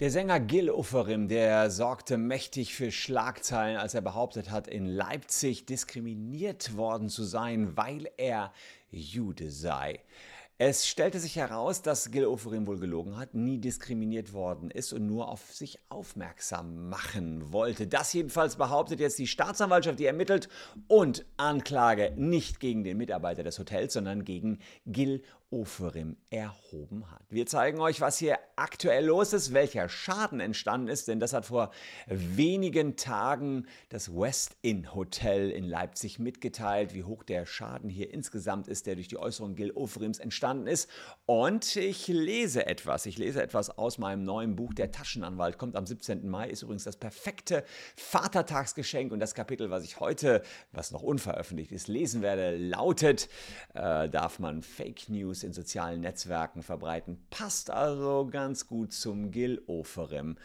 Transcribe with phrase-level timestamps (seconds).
[0.00, 5.66] Der Sänger Gil Oferim, der sorgte mächtig für Schlagzeilen, als er behauptet hat, in Leipzig
[5.66, 8.52] diskriminiert worden zu sein, weil er
[8.90, 10.00] Jude sei.
[10.56, 15.04] Es stellte sich heraus, dass Gil Oferim wohl gelogen hat, nie diskriminiert worden ist und
[15.04, 17.88] nur auf sich aufmerksam machen wollte.
[17.88, 20.48] Das jedenfalls behauptet jetzt die Staatsanwaltschaft, die ermittelt
[20.86, 27.22] und Anklage nicht gegen den Mitarbeiter des Hotels, sondern gegen Gil Oferim erhoben hat.
[27.30, 31.46] Wir zeigen euch, was hier aktuell los ist, welcher Schaden entstanden ist, denn das hat
[31.46, 31.70] vor
[32.06, 38.66] wenigen Tagen das West Inn Hotel in Leipzig mitgeteilt, wie hoch der Schaden hier insgesamt
[38.66, 40.88] ist, der durch die Äußerung Gil Oferims entstanden ist.
[41.26, 43.06] Und ich lese etwas.
[43.06, 44.74] Ich lese etwas aus meinem neuen Buch.
[44.74, 46.28] Der Taschenanwalt kommt am 17.
[46.28, 47.64] Mai, ist übrigens das perfekte
[47.96, 49.10] Vatertagsgeschenk.
[49.10, 53.28] Und das Kapitel, was ich heute, was noch unveröffentlicht ist, lesen werde, lautet,
[53.74, 57.26] äh, darf man Fake News in sozialen Netzwerken verbreiten.
[57.30, 60.36] Passt also ganz gut zum Gil Oferim.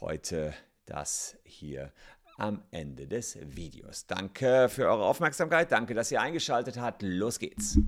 [0.00, 0.54] Heute
[0.86, 1.92] das hier
[2.40, 4.06] am Ende des Videos.
[4.06, 7.02] Danke für eure Aufmerksamkeit, danke, dass ihr eingeschaltet habt.
[7.02, 7.78] Los geht's.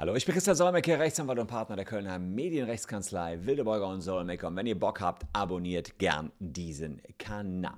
[0.00, 4.46] Hallo, ich bin Christian Solmecke, Rechtsanwalt und Partner der Kölner Medienrechtskanzlei Wildebeuger und Solmecke.
[4.46, 7.72] Und wenn ihr Bock habt, abonniert gern diesen Kanal.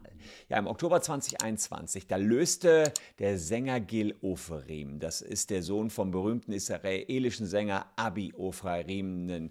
[0.51, 6.11] Ja, im Oktober 2021, da löste der Sänger Gil Oferim, das ist der Sohn vom
[6.11, 9.51] berühmten israelischen Sänger Abi Oferim, einen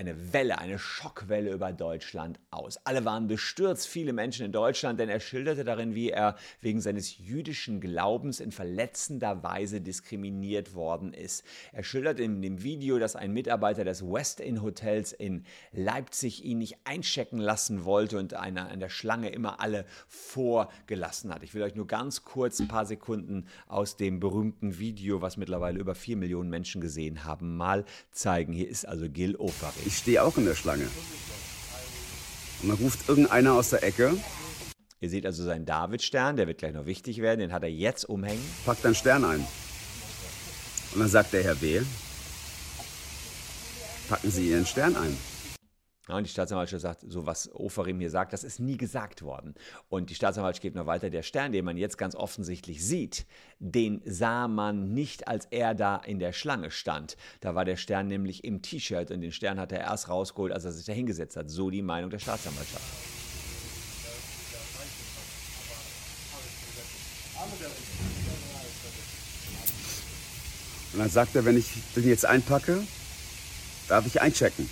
[0.00, 2.78] eine Welle, eine Schockwelle über Deutschland aus.
[2.84, 7.18] Alle waren bestürzt, viele Menschen in Deutschland, denn er schilderte darin, wie er wegen seines
[7.18, 11.44] jüdischen Glaubens in verletzender Weise diskriminiert worden ist.
[11.72, 16.58] Er schildert in dem Video, dass ein Mitarbeiter des West Inn Hotels in Leipzig ihn
[16.58, 21.42] nicht einchecken lassen wollte und einer an der Schlange immer alle vorgelassen hat.
[21.42, 25.78] Ich will euch nur ganz kurz ein paar Sekunden aus dem berühmten Video, was mittlerweile
[25.78, 28.54] über vier Millionen Menschen gesehen haben, mal zeigen.
[28.54, 29.89] Hier ist also Gil Ofari.
[29.90, 30.88] Ich stehe auch in der Schlange.
[32.62, 34.16] Und dann ruft irgendeiner aus der Ecke.
[35.00, 38.08] Ihr seht also seinen Davidstern, der wird gleich noch wichtig werden, den hat er jetzt
[38.08, 38.40] umhängen.
[38.64, 39.40] Packt einen Stern ein.
[40.92, 41.80] Und dann sagt der Herr B.,
[44.08, 45.16] packen Sie Ihren Stern ein.
[46.10, 49.54] Ja, und die Staatsanwaltschaft sagt, so was Oferim hier sagt, das ist nie gesagt worden.
[49.88, 53.26] Und die Staatsanwaltschaft geht noch weiter, der Stern, den man jetzt ganz offensichtlich sieht,
[53.60, 57.16] den sah man nicht, als er da in der Schlange stand.
[57.38, 60.64] Da war der Stern nämlich im T-Shirt und den Stern hat er erst rausgeholt, als
[60.64, 61.48] er sich da hingesetzt hat.
[61.48, 62.82] So die Meinung der Staatsanwaltschaft.
[70.92, 72.82] Und dann sagt er, wenn ich den jetzt einpacke,
[73.86, 74.68] darf ich einchecken.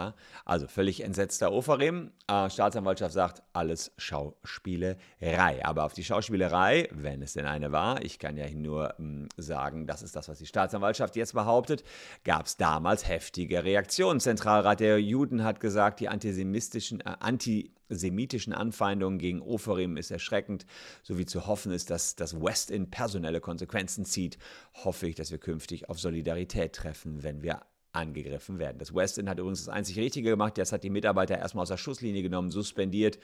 [0.00, 0.14] Ja,
[0.46, 2.12] also völlig entsetzter Oferim.
[2.26, 5.62] Äh, Staatsanwaltschaft sagt, alles Schauspielerei.
[5.62, 9.28] Aber auf die Schauspielerei, wenn es denn eine war, ich kann ja nur mh, hm,
[9.36, 11.84] sagen, das ist das, was die Staatsanwaltschaft jetzt behauptet,
[12.24, 14.20] gab es damals heftige Reaktionen.
[14.20, 20.64] Zentralrat der Juden hat gesagt, die antisemitischen, äh, antisemitischen Anfeindungen gegen Oferim ist erschreckend,
[21.02, 24.38] so wie zu hoffen ist, dass das West in personelle Konsequenzen zieht,
[24.72, 27.60] hoffe ich, dass wir künftig auf Solidarität treffen, wenn wir
[27.92, 28.78] angegriffen werden.
[28.78, 30.58] Das Westin hat übrigens das einzig Richtige gemacht.
[30.58, 33.18] Das hat die Mitarbeiter erstmal aus der Schusslinie genommen, suspendiert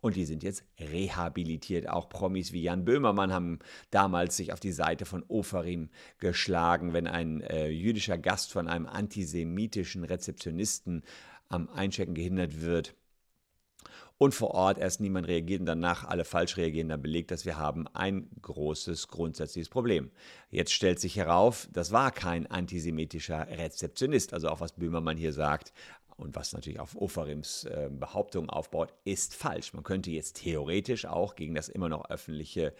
[0.00, 1.88] und die sind jetzt rehabilitiert.
[1.88, 3.58] Auch Promis wie Jan Böhmermann haben
[3.90, 8.86] damals sich auf die Seite von Ofarim geschlagen, wenn ein äh, jüdischer Gast von einem
[8.86, 11.02] antisemitischen Rezeptionisten
[11.48, 12.94] am Einchecken gehindert wird
[14.18, 17.58] und vor Ort erst niemand reagiert und danach alle falsch reagieren, dann belegt, dass wir
[17.58, 20.10] haben ein großes grundsätzliches Problem.
[20.50, 25.72] Jetzt stellt sich herauf, das war kein antisemitischer Rezeptionist, also auch was Böhmermann hier sagt,
[26.16, 29.74] und was natürlich auf Ofarims äh, Behauptungen aufbaut, ist falsch.
[29.74, 32.72] Man könnte jetzt theoretisch auch gegen das immer noch öffentliche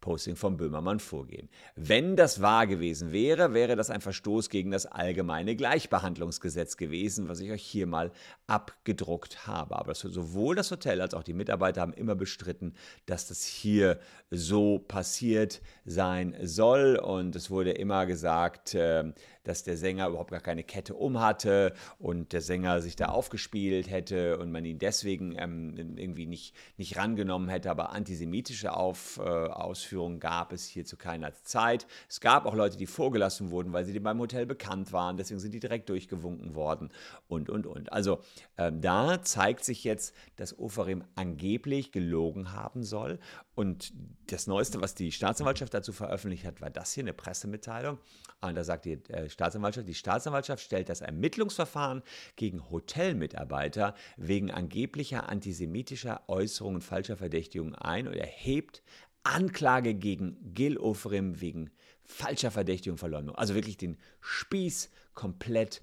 [0.00, 1.48] Posting von Böhmermann vorgehen.
[1.74, 7.40] Wenn das wahr gewesen wäre, wäre das ein Verstoß gegen das allgemeine Gleichbehandlungsgesetz gewesen, was
[7.40, 8.12] ich euch hier mal
[8.46, 9.76] abgedruckt habe.
[9.76, 12.74] Aber sowohl das Hotel als auch die Mitarbeiter haben immer bestritten,
[13.06, 13.98] dass das hier
[14.30, 16.96] so passiert sein soll.
[16.96, 19.12] Und es wurde immer gesagt, äh,
[19.44, 23.90] dass der Sänger überhaupt gar keine Kette um hatte und der Sänger sich da aufgespielt
[23.90, 27.70] hätte und man ihn deswegen ähm, irgendwie nicht, nicht rangenommen hätte.
[27.70, 31.86] Aber antisemitische Auf, äh, Ausführungen gab es hier zu keiner Zeit.
[32.08, 35.16] Es gab auch Leute, die vorgelassen wurden, weil sie beim Hotel bekannt waren.
[35.16, 36.90] Deswegen sind die direkt durchgewunken worden
[37.26, 37.92] und, und, und.
[37.92, 38.20] Also
[38.56, 43.18] äh, da zeigt sich jetzt, dass Oferim angeblich gelogen haben soll.
[43.54, 43.92] Und
[44.26, 47.98] das Neueste, was die Staatsanwaltschaft dazu veröffentlicht hat, war das hier, eine Pressemitteilung.
[48.40, 52.02] Und da sagt die äh, Staatsanwaltschaft, die Staatsanwaltschaft stellt das Ermittlungsverfahren
[52.36, 58.82] gegen Hotelmitarbeiter wegen angeblicher antisemitischer Äußerungen falscher Verdächtigungen ein und erhebt
[59.22, 61.70] Anklage gegen Gil Ofrim wegen
[62.02, 63.36] falscher Verdächtigung, Verleumdung.
[63.36, 65.82] Also wirklich den Spieß komplett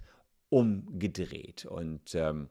[0.49, 1.65] umgedreht.
[1.65, 2.49] Und ähm,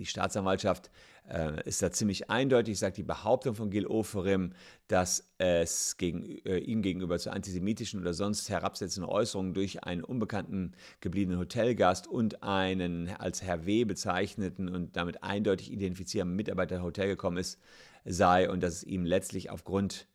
[0.00, 0.90] die Staatsanwaltschaft
[1.28, 4.52] äh, ist da ziemlich eindeutig, sagt die Behauptung von Gil Oferim,
[4.88, 10.72] dass es gegen, äh, ihm gegenüber zu antisemitischen oder sonst herabsetzenden Äußerungen durch einen unbekannten
[11.00, 13.84] gebliebenen Hotelgast und einen als Herr W.
[13.84, 17.60] bezeichneten und damit eindeutig identifizierten Mitarbeiter der Hotel gekommen ist,
[18.04, 20.08] sei und dass es ihm letztlich aufgrund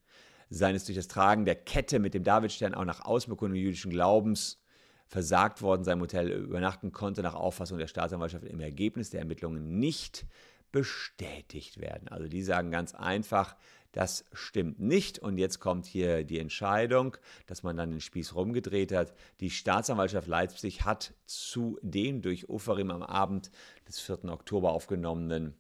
[0.50, 4.60] seines durch das Tragen der Kette mit dem Davidstern auch nach Ausbekundung jüdischen Glaubens
[5.08, 10.26] versagt worden sein Hotel übernachten konnte, nach Auffassung der Staatsanwaltschaft im Ergebnis der Ermittlungen nicht
[10.72, 12.08] bestätigt werden.
[12.10, 13.56] Also die sagen ganz einfach,
[13.96, 15.20] das stimmt nicht.
[15.20, 17.16] Und jetzt kommt hier die Entscheidung,
[17.48, 19.14] dass man dann den Spieß rumgedreht hat.
[19.40, 23.52] Die Staatsanwaltschaft Leipzig hat zu dem durch Uferim am Abend
[23.88, 24.26] des 4.
[24.26, 25.56] Oktober aufgenommenen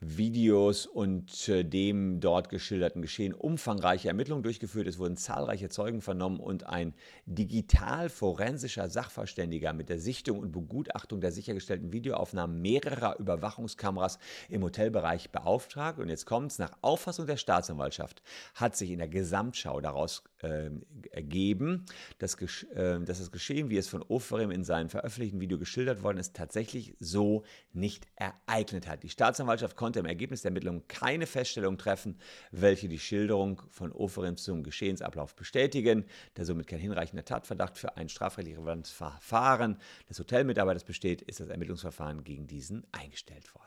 [0.00, 4.86] Videos und äh, dem dort geschilderten Geschehen umfangreiche Ermittlungen durchgeführt.
[4.86, 6.92] Es wurden zahlreiche Zeugen vernommen und ein
[7.24, 14.18] digital-forensischer Sachverständiger mit der Sichtung und Begutachtung der sichergestellten Videoaufnahmen mehrerer Überwachungskameras
[14.50, 15.98] im Hotelbereich beauftragt.
[15.98, 18.22] Und jetzt kommt es, nach Auffassung der Staatsanwaltschaft
[18.54, 20.70] hat sich in der Gesamtschau daraus äh,
[21.10, 21.86] ergeben,
[22.18, 26.18] dass, äh, dass, das Geschehen, wie es von Oferim in seinem veröffentlichten Video geschildert worden
[26.18, 29.02] ist, tatsächlich so nicht ereignet hat.
[29.02, 32.18] Die Staatsanwaltschaft konnte im Ergebnis der Ermittlungen keine Feststellung treffen,
[32.50, 36.04] welche die Schilderung von Oferim zum Geschehensablauf bestätigen,
[36.36, 39.78] der somit kein hinreichender Tatverdacht für ein strafrechtlich relevantes Verfahren
[40.08, 43.66] des Hotelmitarbeiters besteht, ist das Ermittlungsverfahren gegen diesen eingestellt worden.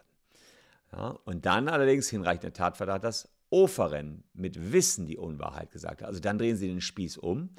[0.92, 6.08] Ja, und dann allerdings hinreichender Tatverdacht, dass Oferen mit Wissen die Unwahrheit gesagt hat.
[6.08, 7.50] Also dann drehen sie den Spieß um.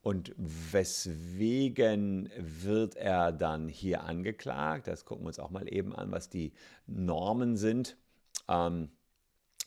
[0.00, 4.86] Und weswegen wird er dann hier angeklagt?
[4.86, 6.52] Das gucken wir uns auch mal eben an, was die
[6.86, 7.96] Normen sind.
[8.48, 8.90] Ähm,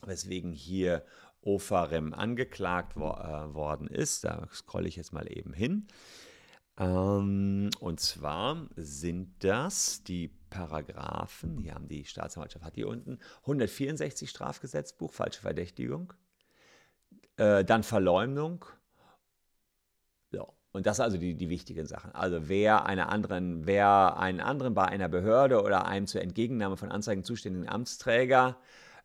[0.04, 1.04] weswegen hier
[1.42, 4.24] Ofarem angeklagt wo, äh, worden ist.
[4.24, 5.86] Da scrolle ich jetzt mal eben hin.
[6.78, 14.28] Ähm, und zwar sind das die Paragraphen, hier haben die Staatsanwaltschaft, hat hier unten 164
[14.28, 16.12] Strafgesetzbuch, falsche Verdächtigung,
[17.36, 18.66] äh, dann Verleumdung.
[20.30, 20.52] So.
[20.72, 22.12] Und das sind also die, die wichtigen Sachen.
[22.12, 26.90] Also wer, einer anderen, wer einen anderen bei einer Behörde oder einem zur Entgegennahme von
[26.90, 28.58] Anzeigen zuständigen Amtsträger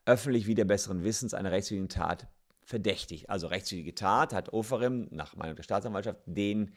[0.06, 2.28] öffentlich wieder besseren Wissens einer rechtswidrigen Tat
[2.62, 3.30] verdächtigt.
[3.30, 6.74] Also rechtswidrige Tat hat Oferim nach Meinung der Staatsanwaltschaft den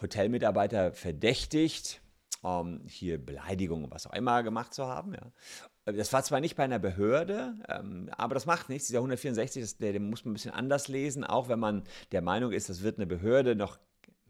[0.00, 2.00] Hotelmitarbeiter verdächtigt,
[2.44, 5.14] ähm, hier Beleidigung und was auch immer gemacht zu haben.
[5.14, 5.32] Ja.
[5.92, 8.86] Das war zwar nicht bei einer Behörde, ähm, aber das macht nichts.
[8.86, 12.22] Dieser 164, das, der, den muss man ein bisschen anders lesen, auch wenn man der
[12.22, 13.78] Meinung ist, das wird eine Behörde noch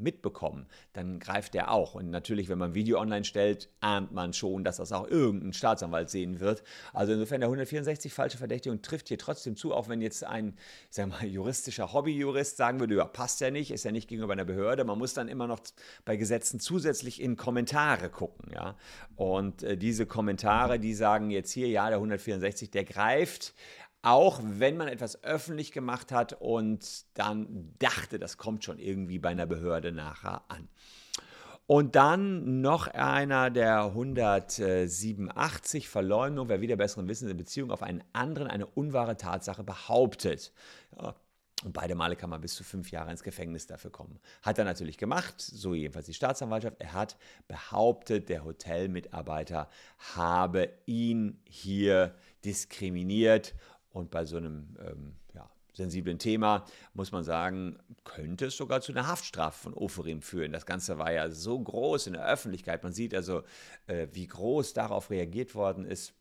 [0.01, 1.95] mitbekommen, dann greift der auch.
[1.95, 5.53] Und natürlich, wenn man ein Video online stellt, ahnt man schon, dass das auch irgendein
[5.53, 6.63] Staatsanwalt sehen wird.
[6.93, 10.57] Also insofern der 164 falsche Verdächtigung trifft hier trotzdem zu, auch wenn jetzt ein,
[10.91, 14.45] sag mal, juristischer Hobbyjurist sagen würde, ja, passt ja nicht, ist ja nicht gegenüber einer
[14.45, 14.85] Behörde.
[14.85, 15.61] Man muss dann immer noch
[16.05, 18.77] bei Gesetzen zusätzlich in Kommentare gucken, ja.
[19.17, 23.55] Und äh, diese Kommentare, die sagen jetzt hier, ja, der 164, der greift
[24.03, 29.31] auch wenn man etwas öffentlich gemacht hat und dann dachte, das kommt schon irgendwie bei
[29.31, 30.69] einer Behörde nachher an.
[31.67, 38.03] Und dann noch einer der 187 Verleumdung, wer wieder besseren Wissens in Beziehung auf einen
[38.13, 40.53] anderen eine unwahre Tatsache behauptet.
[41.63, 44.19] Und beide Male kann man bis zu fünf Jahre ins Gefängnis dafür kommen.
[44.43, 46.81] Hat er natürlich gemacht, so jedenfalls die Staatsanwaltschaft.
[46.81, 49.69] Er hat behauptet, der Hotelmitarbeiter
[50.17, 53.55] habe ihn hier diskriminiert
[53.93, 58.93] und bei so einem ähm, ja, sensiblen Thema muss man sagen, könnte es sogar zu
[58.93, 60.53] einer Haftstrafe von Oferim führen.
[60.53, 62.83] Das Ganze war ja so groß in der Öffentlichkeit.
[62.83, 63.43] Man sieht also,
[63.87, 66.15] äh, wie groß darauf reagiert worden ist.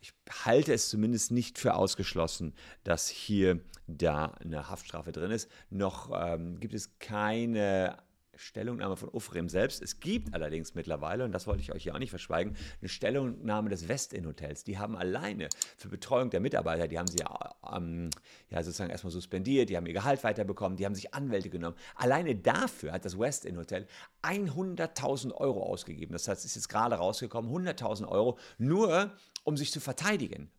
[0.00, 0.12] Ich
[0.44, 5.50] halte es zumindest nicht für ausgeschlossen, dass hier da eine Haftstrafe drin ist.
[5.70, 7.96] Noch ähm, gibt es keine
[8.36, 9.82] Stellungnahme von Ufrim selbst.
[9.82, 13.70] Es gibt allerdings mittlerweile, und das wollte ich euch hier auch nicht verschweigen, eine Stellungnahme
[13.70, 14.64] des Westin-Hotels.
[14.64, 18.10] Die haben alleine für Betreuung der Mitarbeiter, die haben sie ja, ähm,
[18.50, 21.76] ja sozusagen erstmal suspendiert, die haben ihr Gehalt weiterbekommen, die haben sich Anwälte genommen.
[21.94, 23.86] Alleine dafür hat das Westin-Hotel
[24.22, 26.12] 100.000 Euro ausgegeben.
[26.12, 29.12] Das heißt, es ist jetzt gerade rausgekommen, 100.000 Euro, nur
[29.44, 30.50] um sich zu verteidigen.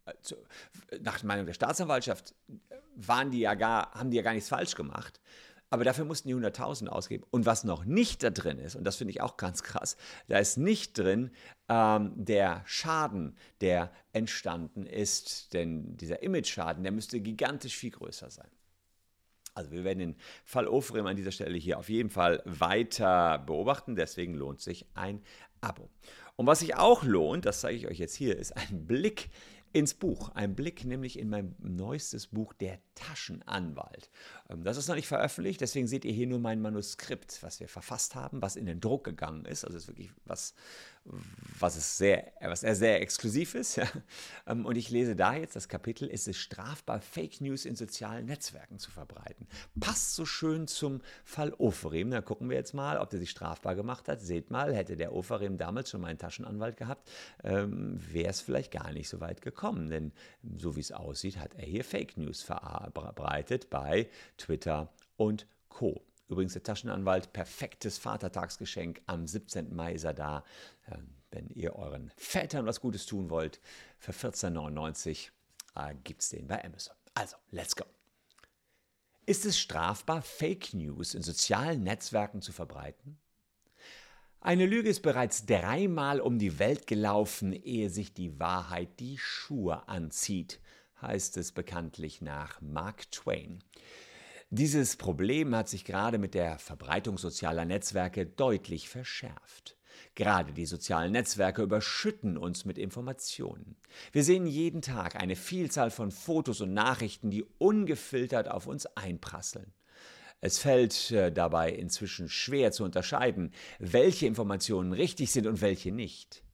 [1.01, 2.35] Nach Meinung der Staatsanwaltschaft
[2.95, 5.19] waren die ja gar, haben die ja gar nichts falsch gemacht.
[5.75, 7.25] Aber dafür mussten die 100.000 ausgeben.
[7.31, 9.97] Und was noch nicht da drin ist, und das finde ich auch ganz krass,
[10.29, 11.31] da ist nicht drin
[11.67, 15.51] ähm, der Schaden, der entstanden ist.
[15.51, 18.47] Denn dieser Image-Schaden, der müsste gigantisch viel größer sein.
[19.53, 20.15] Also wir werden den
[20.45, 25.21] Fall Ofrim an dieser Stelle hier auf jeden Fall weiter beobachten, deswegen lohnt sich ein
[25.59, 25.89] Abo.
[26.37, 29.29] Und was sich auch lohnt, das zeige ich euch jetzt hier, ist ein Blick
[29.75, 30.29] ins Buch.
[30.29, 34.09] Ein Blick nämlich in mein neuestes Buch, Der Taschenanwalt.
[34.49, 37.67] Ähm, das ist noch nicht veröffentlicht, deswegen seht ihr hier nur mein Manuskript, was wir
[37.67, 39.65] verfasst haben, was in den Druck gegangen ist.
[39.65, 40.55] Also es ist wirklich was,
[41.59, 43.77] was, ist sehr, was sehr exklusiv ist.
[43.77, 43.87] Ja.
[44.47, 48.25] Ähm, und ich lese da jetzt das Kapitel, ist es strafbar, Fake News in sozialen
[48.25, 49.47] Netzwerken zu verbreiten.
[49.79, 52.11] Passt so schön zum Fall Oferim.
[52.11, 54.21] Da gucken wir jetzt mal, ob der sich strafbar gemacht hat.
[54.21, 57.09] Seht mal, hätte der Oferim damals schon mal einen Taschenanwalt gehabt,
[57.43, 59.89] ähm, wäre es vielleicht gar nicht so weit gekommen.
[59.89, 60.11] Denn
[60.57, 66.01] so wie es aussieht, hat er hier Fake News verbreitet bei Twitter und Co.
[66.27, 69.01] Übrigens der Taschenanwalt, perfektes Vatertagsgeschenk.
[69.05, 69.75] Am 17.
[69.75, 70.43] Mai ist er da.
[70.91, 73.59] Ähm, wenn ihr euren Vätern was Gutes tun wollt,
[73.99, 75.29] für 14,99
[75.75, 76.95] äh, gibt es den bei Amazon.
[77.13, 77.85] Also, let's go.
[79.25, 83.17] Ist es strafbar, Fake News in sozialen Netzwerken zu verbreiten?
[84.39, 89.87] Eine Lüge ist bereits dreimal um die Welt gelaufen, ehe sich die Wahrheit die Schuhe
[89.87, 90.59] anzieht,
[91.01, 93.63] heißt es bekanntlich nach Mark Twain.
[94.57, 99.75] Dieses Problem hat sich gerade mit der Verbreitung sozialer Netzwerke deutlich verschärft.
[100.15, 103.75] Gerade die sozialen Netzwerke überschütten uns mit Informationen.
[104.13, 109.73] Wir sehen jeden Tag eine Vielzahl von Fotos und Nachrichten, die ungefiltert auf uns einprasseln.
[110.39, 116.44] Es fällt äh, dabei inzwischen schwer zu unterscheiden, welche Informationen richtig sind und welche nicht.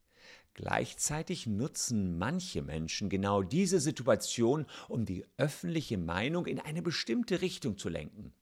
[0.54, 7.78] Gleichzeitig nutzen manche Menschen genau diese Situation, um die öffentliche Meinung in eine bestimmte Richtung
[7.78, 8.34] zu lenken.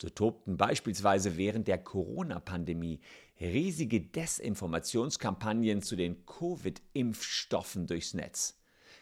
[0.00, 3.00] So tobten beispielsweise während der Corona-Pandemie
[3.40, 8.58] riesige Desinformationskampagnen zu den Covid-Impfstoffen durchs Netz.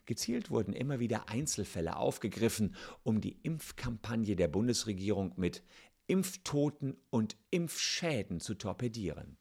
[0.06, 5.62] Gezielt wurden immer wieder Einzelfälle aufgegriffen, um die Impfkampagne der Bundesregierung mit
[6.06, 9.36] Impftoten und Impfschäden zu torpedieren.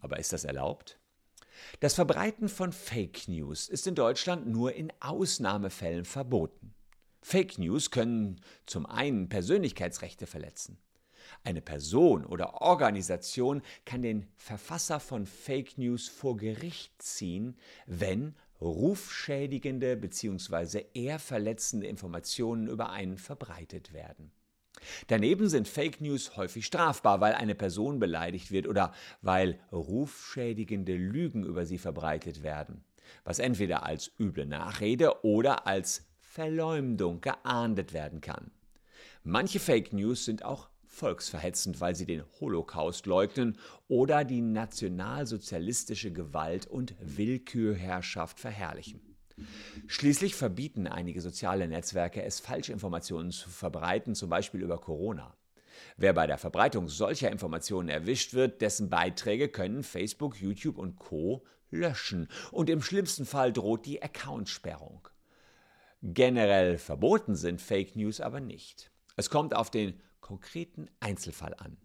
[0.00, 0.99] Aber ist das erlaubt?
[1.80, 6.74] Das Verbreiten von Fake News ist in Deutschland nur in Ausnahmefällen verboten.
[7.22, 10.78] Fake News können zum einen Persönlichkeitsrechte verletzen.
[11.44, 19.96] Eine Person oder Organisation kann den Verfasser von Fake News vor Gericht ziehen, wenn rufschädigende
[19.96, 20.84] bzw.
[20.92, 24.32] eher verletzende Informationen über einen verbreitet werden.
[25.08, 31.44] Daneben sind Fake News häufig strafbar, weil eine Person beleidigt wird oder weil rufschädigende Lügen
[31.44, 32.84] über sie verbreitet werden,
[33.24, 38.50] was entweder als üble Nachrede oder als Verleumdung geahndet werden kann.
[39.22, 43.58] Manche Fake News sind auch volksverhetzend, weil sie den Holocaust leugnen
[43.88, 49.09] oder die nationalsozialistische Gewalt und Willkürherrschaft verherrlichen.
[49.86, 55.34] Schließlich verbieten einige soziale Netzwerke es, Falschinformationen zu verbreiten, zum Beispiel über Corona.
[55.96, 61.44] Wer bei der Verbreitung solcher Informationen erwischt wird, dessen Beiträge können Facebook, YouTube und Co
[61.70, 65.08] löschen und im schlimmsten Fall droht die Accountsperrung.
[66.02, 68.90] Generell verboten sind Fake News aber nicht.
[69.16, 71.76] Es kommt auf den konkreten Einzelfall an.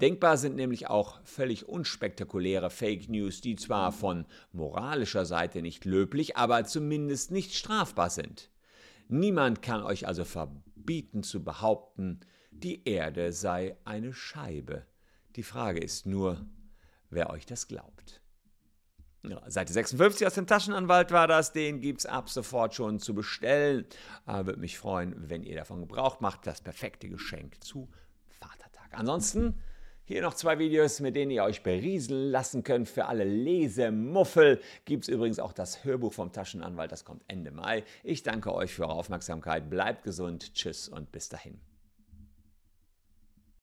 [0.00, 6.36] Denkbar sind nämlich auch völlig unspektakuläre Fake News, die zwar von moralischer Seite nicht löblich,
[6.36, 8.50] aber zumindest nicht strafbar sind.
[9.08, 14.86] Niemand kann euch also verbieten zu behaupten, die Erde sei eine Scheibe.
[15.36, 16.46] Die Frage ist nur,
[17.10, 18.22] wer euch das glaubt.
[19.26, 21.52] Ja, Seite 56 aus dem Taschenanwalt war das.
[21.52, 23.86] Den gibt es ab sofort schon zu bestellen.
[24.26, 26.46] Äh, Würde mich freuen, wenn ihr davon Gebrauch macht.
[26.46, 27.88] Das perfekte Geschenk zu.
[28.96, 29.54] Ansonsten
[30.06, 32.88] hier noch zwei Videos, mit denen ihr euch berieseln lassen könnt.
[32.88, 36.92] Für alle Lesemuffel gibt es übrigens auch das Hörbuch vom Taschenanwalt.
[36.92, 37.84] Das kommt Ende Mai.
[38.02, 39.70] Ich danke euch für eure Aufmerksamkeit.
[39.70, 40.52] Bleibt gesund.
[40.54, 41.58] Tschüss und bis dahin.